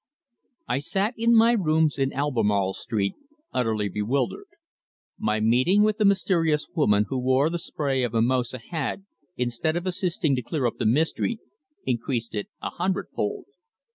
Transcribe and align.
I 0.67 0.79
sat 0.79 1.13
in 1.15 1.35
my 1.35 1.51
rooms 1.51 1.99
in 1.99 2.11
Albemarle 2.11 2.73
Street 2.73 3.13
utterly 3.53 3.87
bewildered. 3.87 4.47
My 5.19 5.39
meeting 5.39 5.83
with 5.83 5.99
the 5.99 6.05
mysterious 6.05 6.65
woman 6.73 7.05
who 7.09 7.19
wore 7.19 7.51
the 7.51 7.59
spray 7.59 8.01
of 8.01 8.13
mimosa 8.13 8.57
had, 8.57 9.05
instead 9.37 9.75
of 9.75 9.85
assisting 9.85 10.35
to 10.35 10.41
clear 10.41 10.65
up 10.65 10.77
the 10.79 10.87
mystery, 10.87 11.37
increased 11.85 12.33
it 12.33 12.47
a 12.63 12.71
hundredfold. 12.71 13.45